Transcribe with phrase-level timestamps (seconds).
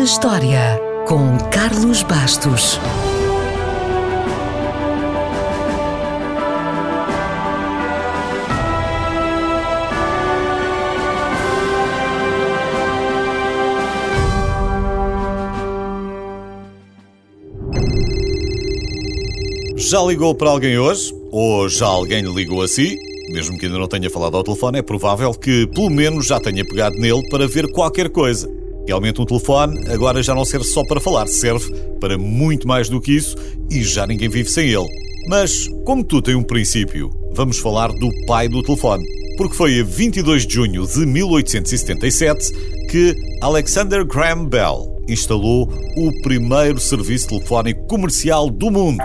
[0.00, 2.80] na História, com Carlos Bastos.
[19.76, 21.14] Já ligou para alguém hoje?
[21.30, 22.98] Ou já alguém lhe ligou a si?
[23.30, 26.64] Mesmo que ainda não tenha falado ao telefone, é provável que pelo menos já tenha
[26.64, 28.59] pegado nele para ver qualquer coisa.
[28.90, 33.00] Realmente um telefone agora já não serve só para falar, serve para muito mais do
[33.00, 33.36] que isso
[33.70, 34.88] e já ninguém vive sem ele.
[35.28, 39.04] Mas, como tudo tem um princípio, vamos falar do pai do telefone.
[39.36, 42.52] Porque foi a 22 de junho de 1877
[42.90, 49.04] que Alexander Graham Bell instalou o primeiro serviço telefónico comercial do mundo.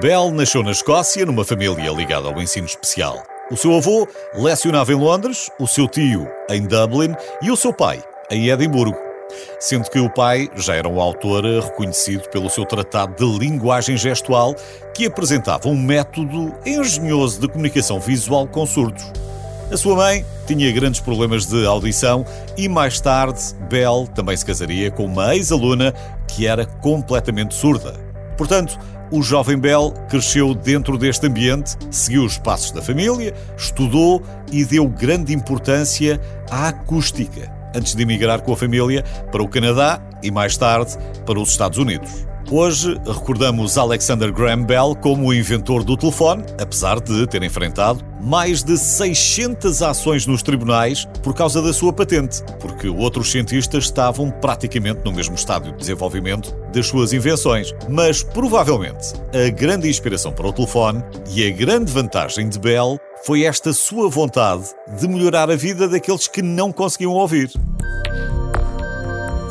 [0.00, 3.20] Bell nasceu na Escócia, numa família ligada ao ensino especial.
[3.50, 8.02] O seu avô lecionava em Londres, o seu tio em Dublin e o seu pai
[8.30, 8.96] em Edimburgo.
[9.60, 14.54] Sendo que o pai já era um autor reconhecido pelo seu tratado de linguagem gestual,
[14.94, 19.04] que apresentava um método engenhoso de comunicação visual com surdos.
[19.70, 22.24] A sua mãe tinha grandes problemas de audição
[22.56, 25.92] e mais tarde Bell também se casaria com uma ex-aluna
[26.28, 27.92] que era completamente surda.
[28.38, 28.78] Portanto,
[29.10, 34.88] o jovem Bell cresceu dentro deste ambiente, seguiu os passos da família, estudou e deu
[34.88, 40.56] grande importância à acústica, antes de emigrar com a família para o Canadá e mais
[40.56, 42.33] tarde para os Estados Unidos.
[42.50, 48.62] Hoje recordamos Alexander Graham Bell como o inventor do telefone, apesar de ter enfrentado mais
[48.62, 55.00] de 600 ações nos tribunais por causa da sua patente, porque outros cientistas estavam praticamente
[55.04, 57.74] no mesmo estádio de desenvolvimento das suas invenções.
[57.88, 63.44] Mas provavelmente a grande inspiração para o telefone e a grande vantagem de Bell foi
[63.44, 64.64] esta sua vontade
[65.00, 67.50] de melhorar a vida daqueles que não conseguiam ouvir.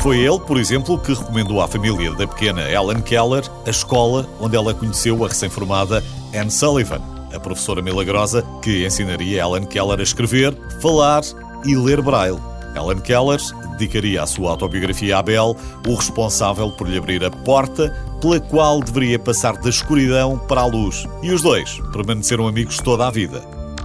[0.00, 4.56] Foi ele, por exemplo, que recomendou à família da pequena Ellen Keller a escola onde
[4.56, 7.00] ela conheceu a recém-formada Anne Sullivan,
[7.34, 11.22] a professora milagrosa que ensinaria Ellen Keller a escrever, falar
[11.64, 12.38] e ler braille.
[12.76, 13.40] Ellen Keller
[13.72, 15.56] dedicaria a sua autobiografia a Bell,
[15.86, 20.66] o responsável por lhe abrir a porta pela qual deveria passar da escuridão para a
[20.66, 21.06] luz.
[21.22, 23.42] E os dois permaneceram amigos toda a vida.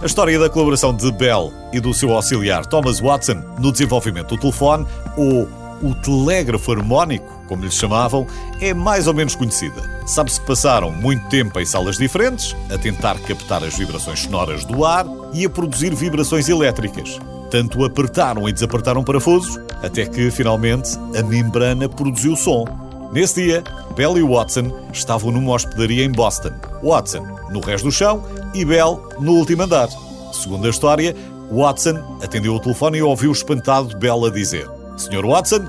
[0.00, 4.40] A história da colaboração de Bell e do seu auxiliar Thomas Watson no desenvolvimento do
[4.40, 4.86] telefone,
[5.16, 5.48] ou
[5.82, 8.26] o telégrafo harmónico, como lhe chamavam,
[8.60, 9.82] é mais ou menos conhecida.
[10.06, 14.84] Sabe-se que passaram muito tempo em salas diferentes, a tentar captar as vibrações sonoras do
[14.84, 17.18] ar e a produzir vibrações elétricas.
[17.50, 22.64] Tanto apertaram e desapertaram parafusos, até que, finalmente, a membrana produziu som.
[23.12, 26.52] Nesse dia, Bell e Watson estavam numa hospedaria em Boston.
[26.82, 29.88] Watson no resto do chão e Bell no último andar.
[30.32, 31.14] Segundo a história,
[31.50, 35.26] Watson atendeu o telefone e ouviu espantado Bell a dizer: Sr.
[35.26, 35.66] Watson,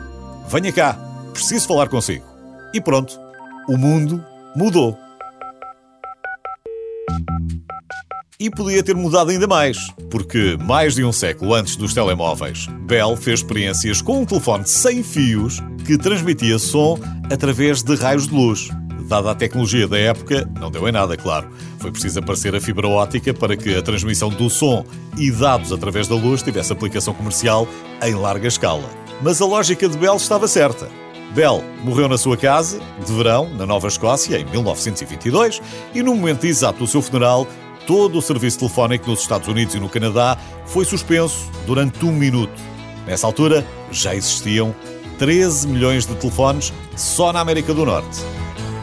[0.49, 0.97] venha cá,
[1.33, 2.25] preciso falar consigo.
[2.73, 3.19] E pronto,
[3.67, 4.23] o mundo
[4.55, 4.97] mudou.
[8.39, 9.77] E podia ter mudado ainda mais,
[10.11, 15.01] porque mais de um século antes dos telemóveis, Bell fez experiências com um telefone sem
[15.01, 16.99] fios que transmitia som
[17.31, 18.69] através de raios de luz.
[19.07, 21.49] Dada a tecnologia da época, não deu em nada, claro.
[21.79, 24.85] Foi preciso aparecer a fibra ótica para que a transmissão do som
[25.17, 27.67] e dados através da luz tivesse aplicação comercial
[28.03, 29.06] em larga escala.
[29.22, 30.89] Mas a lógica de Bell estava certa.
[31.33, 35.61] Bell morreu na sua casa, de verão, na Nova Escócia, em 1922,
[35.94, 37.47] e no momento exato do seu funeral,
[37.85, 42.53] todo o serviço telefónico nos Estados Unidos e no Canadá foi suspenso durante um minuto.
[43.05, 44.73] Nessa altura, já existiam
[45.17, 48.19] 13 milhões de telefones só na América do Norte.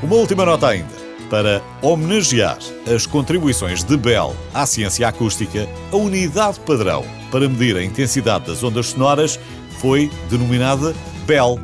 [0.03, 1.05] Uma última nota ainda.
[1.31, 2.59] Para homenagear
[2.93, 8.63] as contribuições de Bell à ciência acústica, a unidade padrão para medir a intensidade das
[8.63, 9.41] ondas sonoras
[9.85, 10.95] foi denominada
[11.27, 11.61] Bell.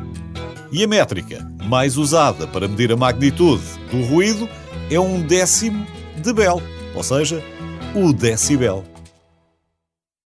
[0.71, 4.47] E a métrica mais usada para medir a magnitude do ruído
[4.91, 5.87] é um décimo
[6.21, 6.61] de Bell,
[6.93, 7.43] ou seja,
[7.95, 8.83] o decibel.